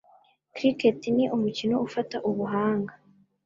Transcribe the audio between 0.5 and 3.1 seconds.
Cricket ni umukino ufata ubuhanga.